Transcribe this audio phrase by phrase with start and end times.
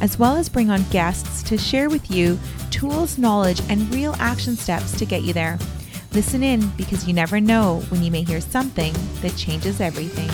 [0.00, 2.38] as well as bring on guests to share with you
[2.70, 5.58] tools, knowledge, and real action steps to get you there.
[6.12, 10.30] Listen in because you never know when you may hear something that changes everything.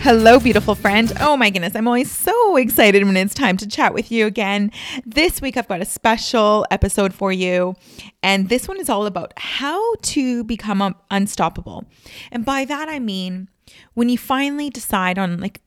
[0.00, 1.12] Hello, beautiful friend.
[1.20, 4.70] Oh my goodness, I'm always so excited when it's time to chat with you again.
[5.04, 7.74] This week, I've got a special episode for you,
[8.22, 11.86] and this one is all about how to become unstoppable.
[12.30, 13.48] And by that, I mean
[13.94, 15.60] when you finally decide on like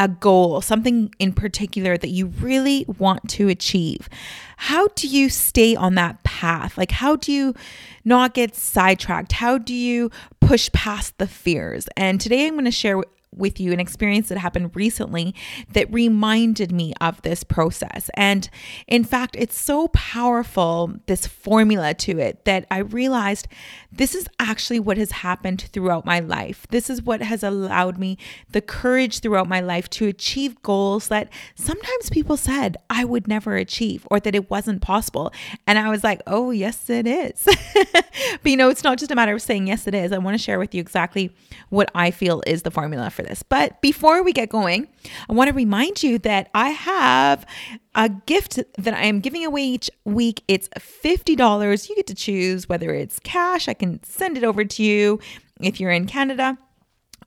[0.00, 4.08] a goal, something in particular that you really want to achieve,
[4.56, 6.78] how do you stay on that path?
[6.78, 7.54] Like, how do you
[8.02, 9.32] not get sidetracked?
[9.32, 10.10] How do you
[10.40, 11.86] push past the fears?
[11.98, 13.02] And today I'm going to share
[13.34, 15.34] with you an experience that happened recently
[15.72, 18.10] that reminded me of this process.
[18.14, 18.48] And
[18.86, 23.46] in fact, it's so powerful, this formula to it, that I realized
[23.92, 26.66] this is actually what has happened throughout my life.
[26.70, 28.18] This is what has allowed me
[28.50, 33.56] the courage throughout my life to achieve goals that sometimes people said I would never
[33.56, 35.32] achieve or that it wasn't possible.
[35.66, 37.44] And I was like, oh, yes, it is.
[37.92, 40.12] but you know, it's not just a matter of saying, yes, it is.
[40.12, 41.34] I want to share with you exactly
[41.68, 43.42] what I feel is the formula for this.
[43.42, 44.88] But before we get going,
[45.28, 47.46] I want to remind you that I have
[47.94, 50.42] a gift that I am giving away each week.
[50.48, 51.88] It's $50.
[51.88, 55.20] You get to choose whether it's cash, I can send it over to you
[55.60, 56.58] if you're in Canada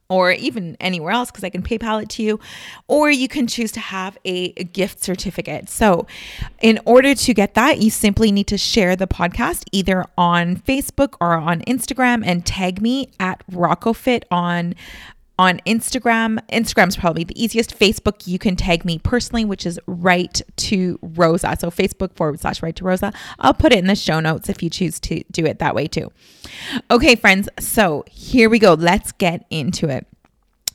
[0.09, 2.39] or even anywhere else because I can PayPal it to you,
[2.87, 5.69] or you can choose to have a, gift certificate.
[5.69, 6.07] So,
[6.61, 11.15] in order to get that, you simply need to share the podcast either on Facebook
[11.19, 14.75] or on Instagram and tag me at RocoFit on
[15.43, 16.39] on Instagram.
[16.49, 17.77] Instagram's probably the easiest.
[17.77, 21.57] Facebook, you can tag me personally, which is right to Rosa.
[21.59, 23.11] So Facebook forward slash right to Rosa.
[23.39, 25.87] I'll put it in the show notes if you choose to do it that way
[25.87, 26.11] too.
[26.89, 27.49] Okay, friends.
[27.59, 28.73] So here we go.
[28.73, 30.07] Let's get into it.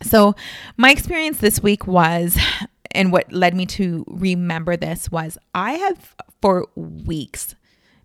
[0.02, 0.34] So
[0.76, 2.38] my experience this week was,
[2.90, 7.54] and what led me to remember this was I have for weeks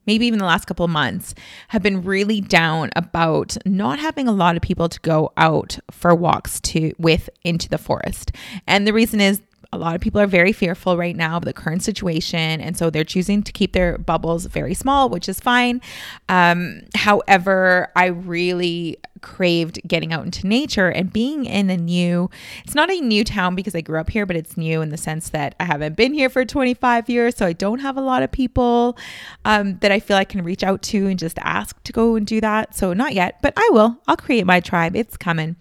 [0.06, 1.34] maybe even the last couple of months,
[1.70, 6.14] have been really down about not having a lot of people to go out for
[6.14, 8.32] walks to with into the forest.
[8.68, 9.42] And the reason is
[9.74, 12.62] a lot of people are very fearful right now of the current situation.
[12.62, 15.82] And so they're choosing to keep their bubbles very small, which is fine.
[16.30, 22.30] Um, however, I really craved getting out into nature and being in a new,
[22.64, 24.98] it's not a new town because I grew up here, but it's new in the
[24.98, 27.38] sense that I haven't been here for 25 years.
[27.38, 28.98] So I don't have a lot of people
[29.46, 32.28] um, that I feel I can reach out to and just ask to go and
[32.28, 32.76] do that.
[32.76, 33.98] So not yet, but I will.
[34.08, 34.96] I'll create my tribe.
[34.96, 35.56] It's coming.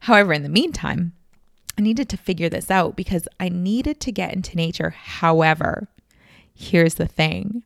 [0.00, 1.12] However, in the meantime,
[1.78, 4.90] I needed to figure this out because I needed to get into nature.
[4.90, 5.88] However,
[6.54, 7.62] here's the thing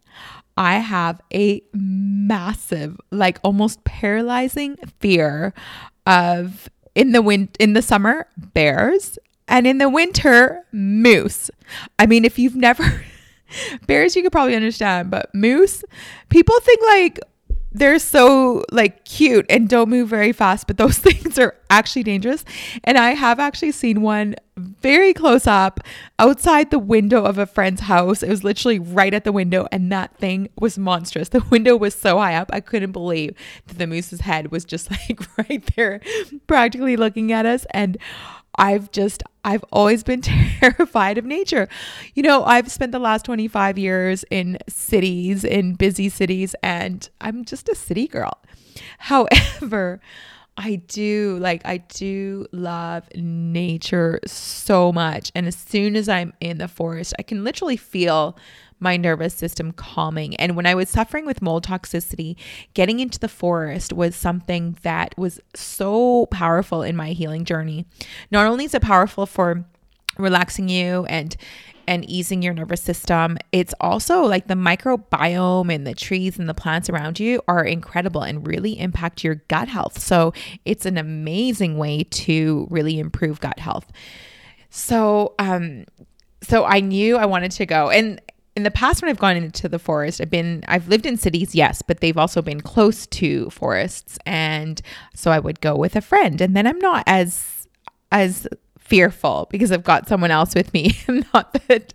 [0.57, 5.53] I have a massive, like almost paralyzing fear
[6.07, 9.19] of in the win- in the summer bears
[9.49, 11.51] and in the winter moose.
[11.99, 13.05] I mean, if you've never
[13.87, 15.85] bears you could probably understand, but moose,
[16.31, 17.21] people think like
[17.73, 22.45] they're so like cute and don't move very fast, but those things are actually dangerous.
[22.85, 25.81] And I have actually seen one very close up
[26.19, 28.23] outside the window of a friend's house.
[28.23, 31.29] It was literally right at the window, and that thing was monstrous.
[31.29, 34.91] The window was so high up, I couldn't believe that the moose's head was just
[35.09, 36.01] like right there,
[36.47, 37.67] practically looking at us.
[37.73, 37.99] And
[38.59, 40.21] I've just, I've always been
[40.61, 41.69] terrified of nature.
[42.15, 47.45] You know, I've spent the last 25 years in cities, in busy cities, and I'm
[47.45, 48.39] just a city girl.
[48.99, 50.01] However,
[50.59, 56.57] I do like I do love nature so much and as soon as I'm in
[56.57, 58.39] the forest I can literally feel
[58.79, 60.37] my nervous system calming.
[60.37, 62.37] And when I was suffering with mold toxicity,
[62.75, 67.87] getting into the forest was something that was so powerful in my healing journey.
[68.31, 69.65] Not only is it powerful for
[70.19, 71.37] relaxing you and
[71.89, 73.39] and easing your nervous system.
[73.53, 78.23] It's also like the microbiome and the trees and the plants around you are incredible
[78.23, 80.01] and really impact your gut health.
[80.01, 80.33] So,
[80.65, 83.93] it's an amazing way to really improve gut health.
[84.69, 85.85] So, um
[86.43, 87.91] so I knew I wanted to go.
[87.91, 88.21] And
[88.57, 91.55] in the past when I've gone into the forest, I've been I've lived in cities,
[91.55, 94.81] yes, but they've also been close to forests and
[95.15, 97.69] so I would go with a friend and then I'm not as
[98.11, 98.49] as
[98.79, 100.97] fearful because I've got someone else with me.
[101.07, 101.93] and not that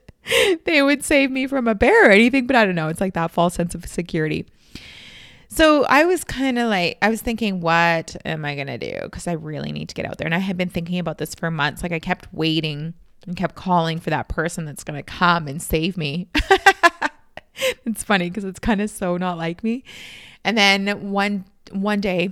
[0.65, 2.89] they would save me from a bear or anything, but I don't know.
[2.89, 4.45] It's like that false sense of security.
[5.47, 8.99] So I was kind of like, I was thinking, what am I going to do?
[9.03, 10.25] Because I really need to get out there.
[10.25, 11.83] And I had been thinking about this for months.
[11.83, 12.93] Like I kept waiting
[13.25, 16.27] and kept calling for that person that's going to come and save me.
[17.85, 19.83] it's funny because it's kind of so not like me.
[20.43, 22.29] And then one one day,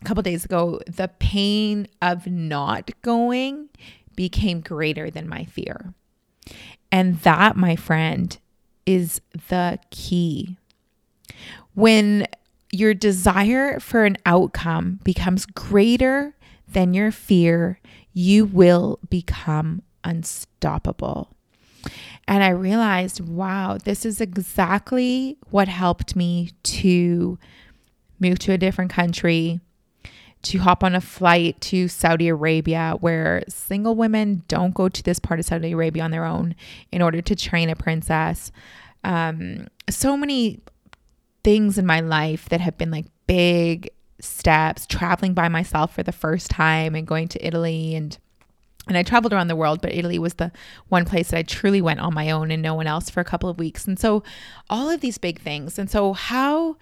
[0.00, 3.68] a couple days ago, the pain of not going
[4.14, 5.94] became greater than my fear.
[6.90, 8.36] And that, my friend,
[8.86, 10.56] is the key.
[11.74, 12.26] When
[12.72, 16.34] your desire for an outcome becomes greater
[16.66, 17.80] than your fear,
[18.12, 21.30] you will become unstoppable.
[22.26, 27.38] And I realized, wow, this is exactly what helped me to
[28.20, 29.60] move to a different country,
[30.42, 35.18] to hop on a flight to Saudi Arabia, where single women don't go to this
[35.18, 36.54] part of Saudi Arabia on their own
[36.92, 38.52] in order to train a princess.
[39.04, 40.60] Um, so many
[41.44, 43.90] things in my life that have been like big
[44.20, 48.18] steps, traveling by myself for the first time and going to Italy and
[48.88, 50.50] and I traveled around the world, but Italy was the
[50.88, 53.24] one place that I truly went on my own and no one else for a
[53.24, 53.86] couple of weeks.
[53.86, 54.22] And so
[54.68, 55.78] all of these big things.
[55.78, 56.76] And so how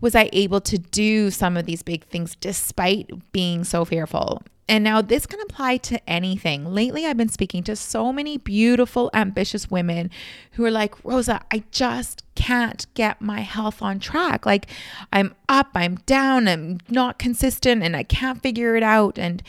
[0.00, 4.42] was I able to do some of these big things despite being so fearful?
[4.68, 6.64] And now this can apply to anything.
[6.64, 10.10] Lately, I've been speaking to so many beautiful, ambitious women
[10.52, 14.46] who are like, Rosa, I just can't get my health on track.
[14.46, 14.66] Like,
[15.12, 19.18] I'm up, I'm down, I'm not consistent, and I can't figure it out.
[19.18, 19.42] And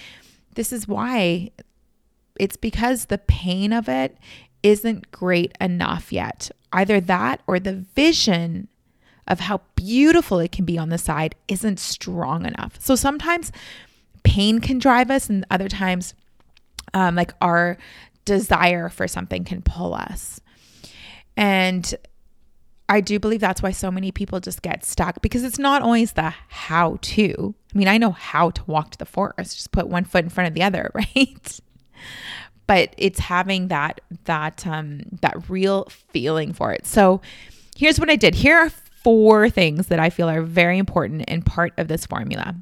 [0.56, 1.52] this is why
[2.40, 4.18] it's because the pain of it
[4.62, 6.50] isn't great enough yet.
[6.72, 8.68] Either that or the vision
[9.28, 12.78] of how beautiful it can be on the side isn't strong enough.
[12.80, 13.52] So sometimes
[14.24, 16.14] pain can drive us, and other times,
[16.94, 17.78] um, like our
[18.26, 20.42] desire for something can pull us.
[21.36, 21.94] And
[22.90, 26.14] I do believe that's why so many people just get stuck because it's not always
[26.14, 27.56] the how to.
[27.74, 30.30] I mean, I know how to walk to the forest, just put one foot in
[30.30, 31.60] front of the other, right?
[32.66, 36.86] But it's having that that um that real feeling for it.
[36.86, 37.22] So
[37.76, 38.36] here's what I did.
[38.36, 38.70] Here are
[39.04, 42.56] four things that I feel are very important and part of this formula.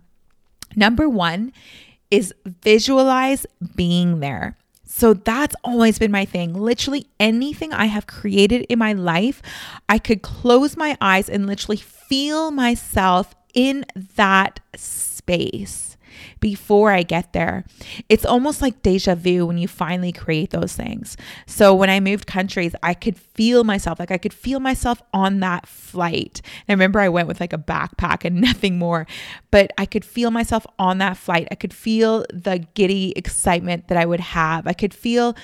[0.75, 1.53] Number one
[2.09, 2.33] is
[2.63, 3.45] visualize
[3.75, 4.57] being there.
[4.85, 6.53] So that's always been my thing.
[6.53, 9.41] Literally anything I have created in my life,
[9.87, 13.85] I could close my eyes and literally feel myself in
[14.17, 15.95] that space
[16.39, 17.65] before I get there.
[18.09, 21.17] It's almost like deja vu when you finally create those things.
[21.45, 25.39] So when I moved countries, I could feel myself, like I could feel myself on
[25.39, 26.41] that flight.
[26.67, 29.07] And I remember I went with like a backpack and nothing more,
[29.51, 31.47] but I could feel myself on that flight.
[31.51, 34.67] I could feel the giddy excitement that I would have.
[34.67, 35.35] I could feel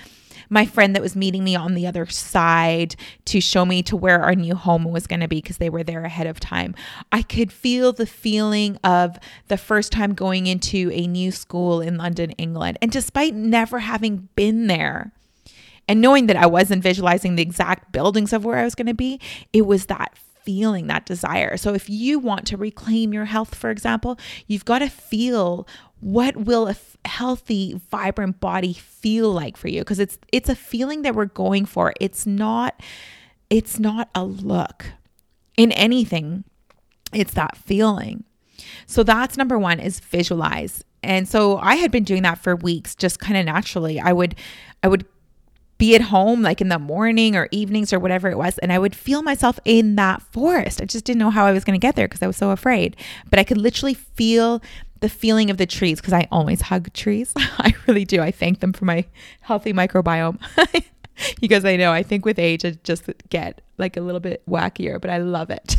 [0.49, 2.95] my friend that was meeting me on the other side
[3.25, 5.83] to show me to where our new home was going to be because they were
[5.83, 6.75] there ahead of time.
[7.11, 9.17] I could feel the feeling of
[9.47, 12.77] the first time going into a new school in London, England.
[12.81, 15.11] And despite never having been there,
[15.87, 18.93] and knowing that I wasn't visualizing the exact buildings of where I was going to
[18.93, 19.21] be,
[19.53, 20.17] it was that
[20.47, 21.57] feeling that desire.
[21.57, 24.17] So if you want to reclaim your health, for example,
[24.47, 25.67] you've got to feel
[25.99, 29.81] what will a f- healthy vibrant body feel like for you?
[29.81, 31.93] Because it's it's a feeling that we're going for.
[31.99, 32.81] It's not
[33.49, 34.85] it's not a look.
[35.57, 36.43] In anything
[37.13, 38.23] it's that feeling.
[38.85, 40.83] So that's number 1 is visualize.
[41.03, 43.99] And so I had been doing that for weeks just kind of naturally.
[43.99, 44.35] I would
[44.83, 45.05] I would
[45.77, 48.79] be at home like in the morning or evenings or whatever it was and I
[48.79, 50.81] would feel myself in that forest.
[50.81, 52.49] I just didn't know how I was going to get there because I was so
[52.49, 52.95] afraid.
[53.29, 54.61] But I could literally feel
[54.99, 57.33] the feeling of the trees because I always hug trees.
[57.37, 58.21] I really do.
[58.21, 59.05] I thank them for my
[59.41, 60.39] healthy microbiome.
[61.41, 64.99] because I know I think with age I just get like a little bit wackier,
[64.99, 65.75] but I love it.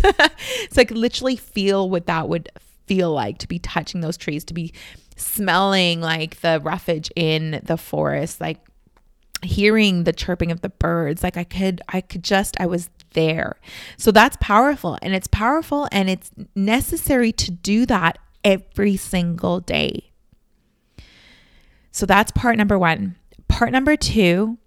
[0.71, 2.49] so I could literally feel what that would
[2.87, 4.73] feel like to be touching those trees, to be
[5.17, 8.59] smelling like the roughage in the forest, like
[9.43, 11.23] hearing the chirping of the birds.
[11.23, 13.57] Like I could I could just I was there.
[13.97, 20.13] So that's powerful and it's powerful and it's necessary to do that every single day.
[21.91, 23.17] So that's part number one.
[23.49, 24.59] Part number two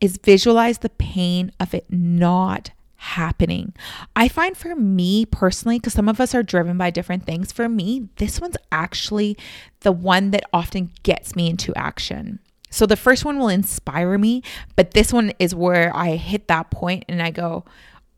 [0.00, 3.74] is visualize the pain of it not happening.
[4.16, 7.68] I find for me personally, because some of us are driven by different things, for
[7.68, 9.36] me, this one's actually
[9.80, 12.40] the one that often gets me into action.
[12.70, 14.42] So the first one will inspire me,
[14.74, 17.64] but this one is where I hit that point and I go,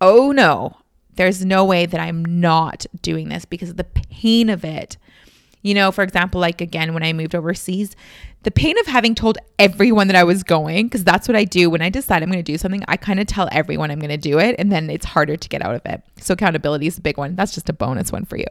[0.00, 0.78] oh no,
[1.16, 4.96] there's no way that I'm not doing this because of the pain of it
[5.66, 7.96] You know, for example, like again, when I moved overseas,
[8.44, 11.68] the pain of having told everyone that I was going, because that's what I do
[11.68, 14.11] when I decide I'm going to do something, I kind of tell everyone I'm going
[14.11, 16.04] to do it, and then it's harder to get out of it.
[16.20, 17.35] So accountability is a big one.
[17.35, 18.46] That's just a bonus one for you.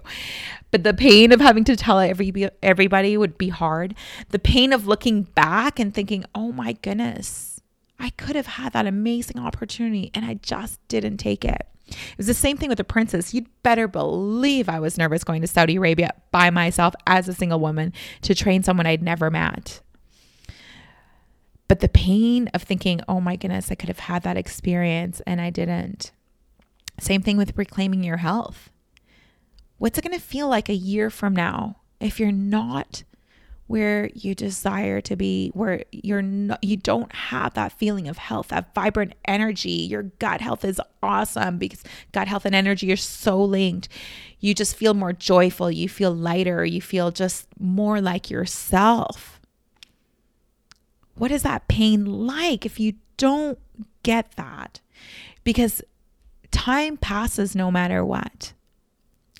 [0.71, 3.95] But the pain of having to tell every, everybody would be hard.
[4.31, 7.61] The pain of looking back and thinking, oh my goodness,
[7.97, 11.65] I could have had that amazing opportunity and I just didn't take it.
[11.87, 13.33] It was the same thing with the princess.
[13.33, 17.59] You'd better believe I was nervous going to Saudi Arabia by myself as a single
[17.59, 19.81] woman to train someone I'd never met.
[21.67, 25.41] But the pain of thinking, oh my goodness, I could have had that experience and
[25.41, 26.11] I didn't.
[26.99, 28.69] Same thing with reclaiming your health.
[29.77, 33.03] What's it going to feel like a year from now if you're not
[33.67, 38.49] where you desire to be where you're not you don't have that feeling of health
[38.49, 39.71] that vibrant energy.
[39.71, 43.89] Your gut health is awesome because gut health and energy are so linked.
[44.39, 45.71] You just feel more joyful.
[45.71, 46.63] You feel lighter.
[46.63, 49.41] You feel just more like yourself.
[51.15, 53.57] What is that pain like if you don't
[54.03, 54.81] get that?
[55.43, 55.81] Because
[56.51, 58.53] time passes no matter what.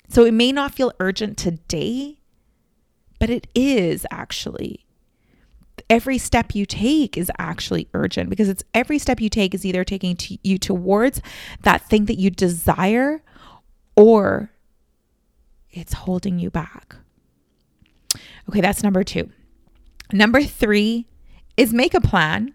[0.08, 2.18] So it may not feel urgent today
[3.18, 4.84] but it is actually.
[5.88, 9.84] Every step you take is actually urgent because it's every step you take is either
[9.84, 11.20] taking to you towards
[11.62, 13.22] that thing that you desire
[13.94, 14.50] or
[15.70, 16.96] it's holding you back.
[18.48, 19.30] Okay, that's number two.
[20.12, 21.06] Number three
[21.56, 22.54] is make a plan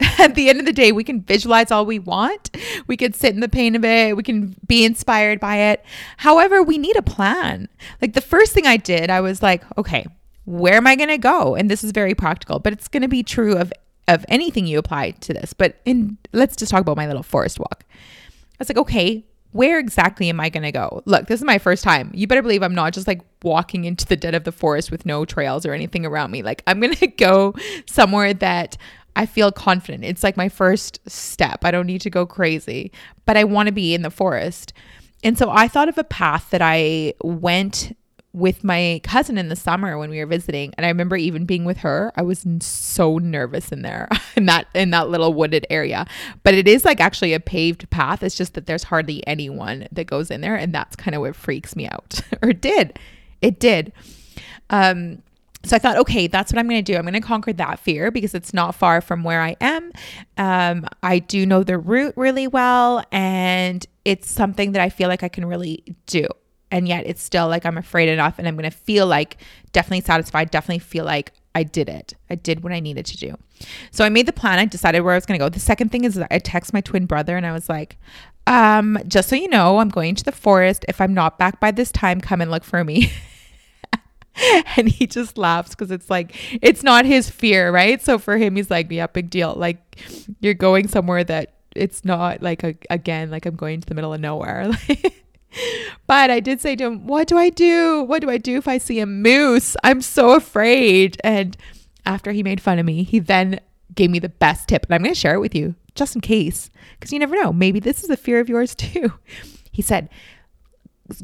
[0.18, 2.56] at the end of the day, we can visualize all we want.
[2.86, 4.16] We could sit in the pain of it.
[4.16, 5.84] We can be inspired by it.
[6.18, 7.68] However, we need a plan.
[8.00, 10.06] Like the first thing I did, I was like, okay,
[10.44, 11.54] where am I going to go?
[11.54, 13.72] And this is very practical, but it's going to be true of
[14.08, 15.52] of anything you apply to this.
[15.52, 17.84] But in let's just talk about my little forest walk.
[17.92, 21.02] I was like, okay, where exactly am I going to go?
[21.06, 22.10] Look, this is my first time.
[22.14, 25.04] You better believe I'm not just like walking into the dead of the forest with
[25.04, 26.42] no trails or anything around me.
[26.42, 27.54] Like, I'm going to go
[27.86, 28.76] somewhere that
[29.16, 30.04] I feel confident.
[30.04, 31.64] It's like my first step.
[31.64, 32.92] I don't need to go crazy,
[33.26, 34.72] but I want to be in the forest.
[35.22, 37.96] And so I thought of a path that I went
[38.32, 41.64] with my cousin in the summer when we were visiting and I remember even being
[41.64, 46.06] with her I was so nervous in there in that in that little wooded area
[46.44, 50.06] but it is like actually a paved path it's just that there's hardly anyone that
[50.06, 53.00] goes in there and that's kind of what freaks me out or did
[53.42, 53.92] it did
[54.70, 55.20] um
[55.62, 56.96] so I thought, okay, that's what I'm going to do.
[56.96, 59.92] I'm going to conquer that fear because it's not far from where I am.
[60.38, 65.22] Um, I do know the route really well, and it's something that I feel like
[65.22, 66.26] I can really do.
[66.70, 69.36] And yet it's still like I'm afraid enough, and I'm going to feel like
[69.72, 72.14] definitely satisfied, definitely feel like I did it.
[72.30, 73.36] I did what I needed to do.
[73.90, 74.58] So I made the plan.
[74.58, 75.48] I decided where I was going to go.
[75.48, 77.98] The second thing is I text my twin brother and I was like,
[78.46, 80.84] um, just so you know, I'm going to the forest.
[80.88, 83.12] If I'm not back by this time, come and look for me.
[84.76, 88.00] and he just laughs because it's like it's not his fear, right?
[88.02, 89.54] So for him, he's like, yeah, big deal.
[89.54, 90.00] Like
[90.40, 94.12] you're going somewhere that it's not like a, again, like I'm going to the middle
[94.12, 94.70] of nowhere.
[96.06, 98.02] but I did say to him, What do I do?
[98.02, 99.76] What do I do if I see a moose?
[99.84, 101.20] I'm so afraid.
[101.22, 101.56] And
[102.06, 103.60] after he made fun of me, he then
[103.94, 104.84] gave me the best tip.
[104.86, 107.52] And I'm going to share it with you just in case, because you never know.
[107.52, 109.12] Maybe this is a fear of yours too.
[109.72, 110.08] He said,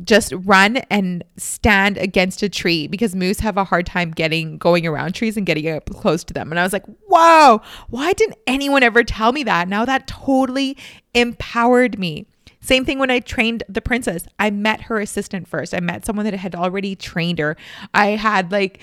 [0.05, 4.87] just run and stand against a tree because moose have a hard time getting going
[4.87, 6.50] around trees and getting up close to them.
[6.50, 9.69] And I was like, whoa, why didn't anyone ever tell me that?
[9.69, 10.76] Now that totally
[11.14, 12.26] empowered me.
[12.61, 14.26] Same thing when I trained the princess.
[14.38, 15.73] I met her assistant first.
[15.73, 17.57] I met someone that had already trained her.
[17.95, 18.81] I had like,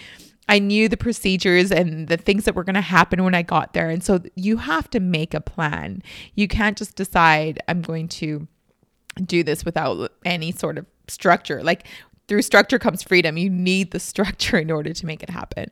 [0.48, 3.74] I knew the procedures and the things that were going to happen when I got
[3.74, 3.90] there.
[3.90, 6.02] And so you have to make a plan.
[6.36, 8.48] You can't just decide, I'm going to
[9.26, 11.64] do this without any sort of structure.
[11.64, 11.86] Like
[12.28, 13.38] through structure comes freedom.
[13.38, 15.72] You need the structure in order to make it happen.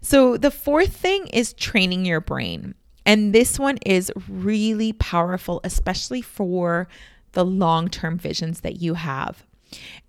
[0.00, 2.74] So the fourth thing is training your brain.
[3.06, 6.88] And this one is really powerful, especially for
[7.32, 9.44] the long term visions that you have.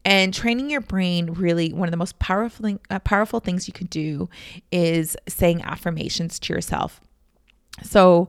[0.04, 3.90] And training your brain really one of the most powerful uh, powerful things you could
[3.90, 4.30] do
[4.72, 7.02] is saying affirmations to yourself.
[7.84, 8.28] So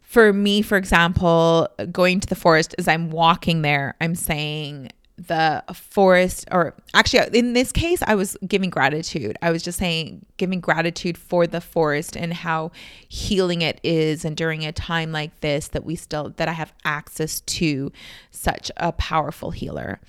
[0.00, 5.64] for me, for example, going to the forest as I'm walking there, I'm saying the
[5.72, 10.24] forest or actually uh, in this case i was giving gratitude i was just saying
[10.36, 12.70] giving gratitude for the forest and how
[13.08, 16.72] healing it is and during a time like this that we still that i have
[16.84, 17.90] access to
[18.30, 20.00] such a powerful healer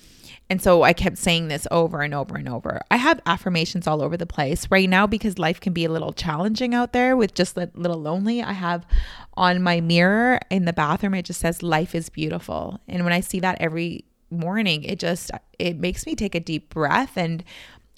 [0.50, 2.80] and so I kept saying this over and over and over.
[2.90, 6.12] I have affirmations all over the place right now because life can be a little
[6.12, 8.42] challenging out there with just a little lonely.
[8.42, 8.86] I have
[9.34, 12.80] on my mirror in the bathroom, it just says, Life is beautiful.
[12.88, 16.68] And when I see that every morning it just it makes me take a deep
[16.68, 17.44] breath and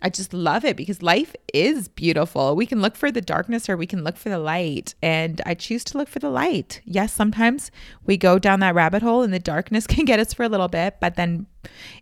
[0.02, 2.56] I just love it because life is beautiful.
[2.56, 4.94] We can look for the darkness or we can look for the light.
[5.02, 6.80] And I choose to look for the light.
[6.84, 7.70] Yes, sometimes
[8.04, 10.68] we go down that rabbit hole and the darkness can get us for a little
[10.68, 10.96] bit.
[11.00, 11.46] But then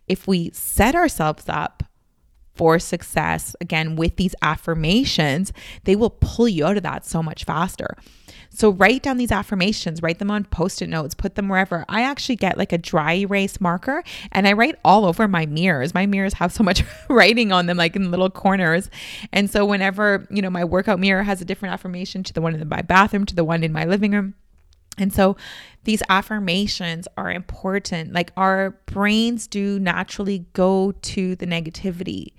[0.07, 1.83] if we set ourselves up
[2.55, 5.51] for success, again, with these affirmations,
[5.83, 7.95] they will pull you out of that so much faster.
[8.49, 11.85] So write down these affirmations, write them on post it notes, put them wherever.
[11.87, 15.93] I actually get like a dry erase marker and I write all over my mirrors.
[15.93, 18.89] My mirrors have so much writing on them, like in little corners.
[19.31, 22.55] And so whenever, you know, my workout mirror has a different affirmation to the one
[22.55, 24.33] in my bathroom, to the one in my living room.
[24.97, 25.37] And so
[25.85, 28.13] these affirmations are important.
[28.13, 32.33] Like our brains do naturally go to the negativity,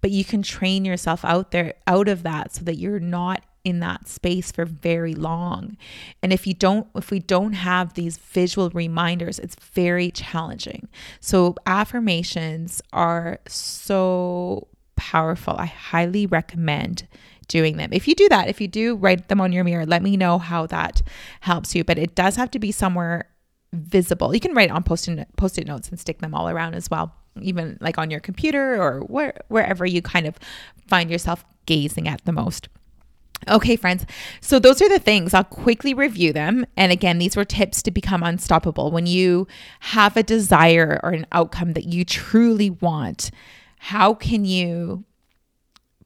[0.00, 3.80] but you can train yourself out there out of that so that you're not in
[3.80, 5.76] that space for very long.
[6.22, 10.88] And if you don't if we don't have these visual reminders, it's very challenging.
[11.20, 15.56] So affirmations are so powerful.
[15.56, 17.08] I highly recommend
[17.48, 17.90] doing them.
[17.92, 20.38] If you do that, if you do write them on your mirror, let me know
[20.38, 21.02] how that
[21.40, 23.28] helps you, but it does have to be somewhere
[23.72, 24.32] visible.
[24.32, 27.78] You can write on post-it post-it notes and stick them all around as well even
[27.80, 30.38] like on your computer or where, wherever you kind of
[30.86, 32.68] find yourself gazing at the most.
[33.48, 34.06] Okay, friends.
[34.40, 35.34] So those are the things.
[35.34, 36.66] I'll quickly review them.
[36.76, 38.90] And again, these were tips to become unstoppable.
[38.90, 39.46] When you
[39.80, 43.30] have a desire or an outcome that you truly want,
[43.78, 45.04] how can you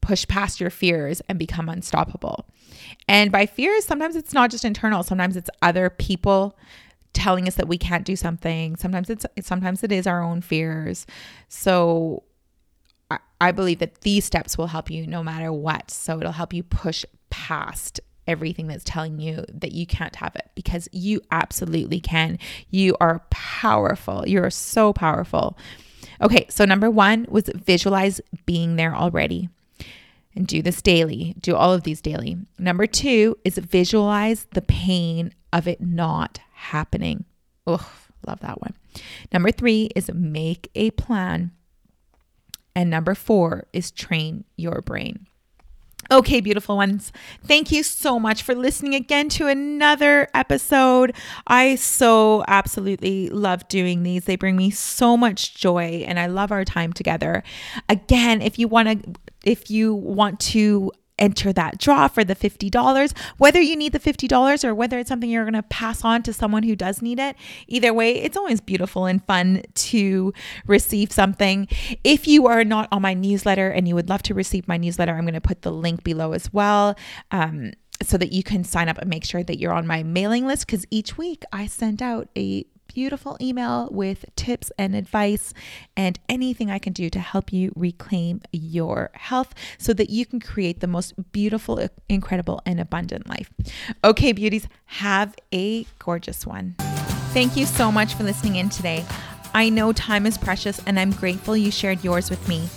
[0.01, 2.47] push past your fears and become unstoppable?
[3.07, 6.57] And by fears, sometimes it's not just internal, sometimes it's other people
[7.13, 8.77] telling us that we can't do something.
[8.77, 11.07] Sometimes it's sometimes it is our own fears.
[11.49, 12.23] So
[13.41, 15.91] I believe that these steps will help you no matter what.
[15.91, 20.51] So it'll help you push past everything that's telling you that you can't have it
[20.55, 22.39] because you absolutely can.
[22.69, 24.25] You are powerful.
[24.27, 25.57] You're so powerful.
[26.21, 29.49] Okay, so number one was visualize being there already
[30.35, 31.35] and do this daily.
[31.41, 32.37] Do all of these daily.
[32.59, 37.25] Number two is visualize the pain of it not happening.
[37.67, 37.85] Ugh,
[38.27, 38.75] love that one.
[39.33, 41.53] Number three is make a plan.
[42.75, 45.27] And number four is train your brain.
[46.11, 47.13] Okay, beautiful ones.
[47.45, 51.15] Thank you so much for listening again to another episode.
[51.47, 54.25] I so absolutely love doing these.
[54.25, 57.43] They bring me so much joy and I love our time together.
[57.91, 59.13] Again, if you want to
[59.45, 64.65] if you want to enter that draw for the $50, whether you need the $50
[64.65, 67.37] or whether it's something you're going to pass on to someone who does need it.
[67.67, 70.33] Either way, it's always beautiful and fun to
[70.67, 71.69] receive something.
[72.05, 75.15] If you are not on my newsletter and you would love to receive my newsletter,
[75.15, 76.97] I'm going to put the link below as well.
[77.31, 80.47] Um, so that you can sign up and make sure that you're on my mailing
[80.47, 82.65] list because each week I send out a
[82.99, 85.55] beautiful email with tips and advice
[85.97, 90.41] and anything I can do to help you reclaim your health so that you can
[90.41, 93.53] create the most beautiful, incredible, and abundant life.
[94.03, 96.75] Okay, beauties, have a gorgeous one.
[97.33, 99.07] Thank you so much for listening in today.
[99.55, 102.69] I know time is precious and I'm grateful you shared yours with me.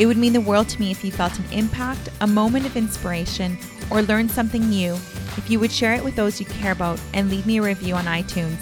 [0.00, 2.76] It would mean the world to me if you felt an impact, a moment of
[2.76, 3.56] inspiration,
[3.92, 4.94] or learned something new.
[5.36, 7.94] If you would share it with those you care about and leave me a review
[7.94, 8.58] on iTunes.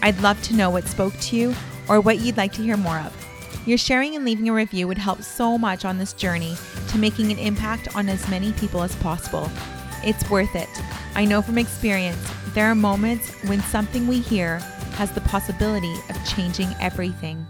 [0.00, 1.54] I'd love to know what spoke to you
[1.88, 3.12] or what you'd like to hear more of.
[3.66, 6.56] Your sharing and leaving a review would help so much on this journey
[6.88, 9.50] to making an impact on as many people as possible.
[10.04, 10.68] It's worth it.
[11.14, 12.18] I know from experience,
[12.54, 14.58] there are moments when something we hear
[14.96, 17.44] has the possibility of changing everything.